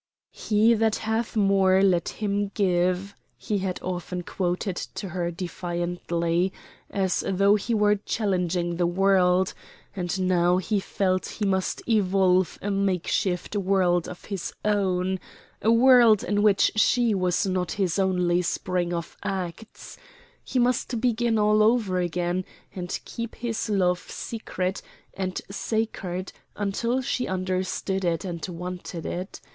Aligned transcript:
"He 0.31 0.73
that 0.73 0.95
hath 0.95 1.35
more 1.35 1.83
let 1.83 2.09
him 2.09 2.47
give," 2.55 3.13
he 3.37 3.59
had 3.59 3.79
often 3.83 4.23
quoted 4.23 4.75
to 4.95 5.09
her 5.09 5.29
defiantly, 5.29 6.51
as 6.89 7.23
though 7.29 7.53
he 7.53 7.75
were 7.75 7.97
challenging 7.97 8.77
the 8.77 8.87
world, 8.87 9.53
and 9.95 10.27
now 10.27 10.57
he 10.57 10.79
felt 10.79 11.27
he 11.37 11.45
must 11.45 11.83
evolve 11.87 12.57
a 12.63 12.71
make 12.71 13.05
shift 13.05 13.55
world 13.55 14.09
of 14.09 14.25
his 14.25 14.51
own 14.65 15.19
a 15.61 15.71
world 15.71 16.23
in 16.23 16.41
which 16.41 16.71
she 16.75 17.13
was 17.13 17.45
not 17.45 17.73
his 17.73 17.99
only 17.99 18.41
spring 18.41 18.91
of 18.95 19.15
acts; 19.23 19.99
he 20.43 20.57
must 20.57 20.99
begin 20.99 21.37
all 21.37 21.61
over 21.61 21.99
again 21.99 22.43
and 22.73 22.99
keep 23.05 23.35
his 23.35 23.69
love 23.69 23.99
secret 24.09 24.81
and 25.13 25.41
sacred 25.51 26.33
until 26.55 27.03
she 27.03 27.27
understood 27.27 28.03
it 28.03 28.25
and 28.25 28.47
wanted 28.47 29.05
it. 29.05 29.39